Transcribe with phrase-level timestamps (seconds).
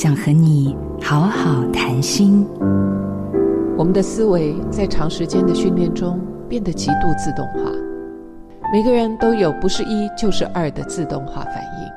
[0.00, 2.46] 想和你好好谈心。
[3.76, 7.68] 我们的思维在长时间的训练中变得极度自动化，
[8.72, 11.92] 每个人都有不是一就是二的自动化反应。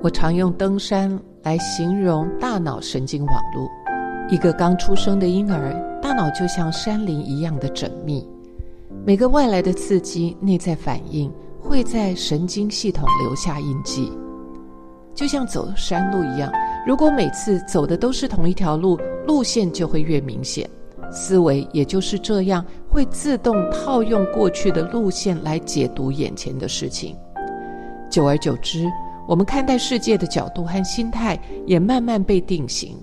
[0.00, 3.68] 我常用登山来形容大脑神经网络。
[4.28, 5.72] 一个刚出生的婴儿，
[6.02, 8.28] 大脑就像山林一样的缜密，
[9.06, 14.12] 每个外来的刺激，内在反应会在神经系统留下印记，
[15.14, 16.50] 就像走山路一样。
[16.88, 20.66] 如果每次走的都是同一条路，路线就会越明显。
[21.12, 27.14] 思维也就是这样，会自动套用过去的路线来解读眼前的事情。
[28.08, 28.90] 久而久之，
[29.28, 32.96] 我们看待世界的角度和心态也慢慢被定型。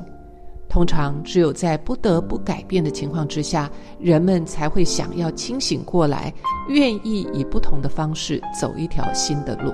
[0.68, 6.34] 通常只有在不得不改变的情况之下，人们才会想要清醒过来，
[6.70, 9.72] 愿意以不同的方式走一条新的路。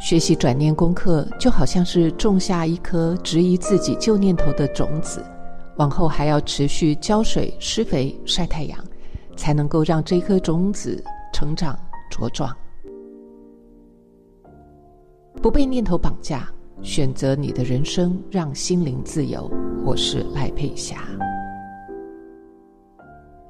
[0.00, 5.24] 学习转念功课，就好像是种下一颗质疑自己旧念头的种子，
[5.76, 8.78] 往后还要持续浇水、施肥、晒太阳，
[9.36, 11.78] 才能够让这颗种子成长
[12.10, 12.54] 茁壮。
[15.42, 16.48] 不被念头绑架。
[16.80, 19.50] 选择你的人生，让心灵自由。
[19.84, 20.98] 我是赖佩霞。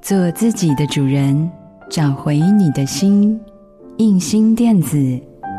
[0.01, 1.47] 做自己的主人，
[1.87, 3.39] 找回你的心。
[3.97, 4.97] 印心电子，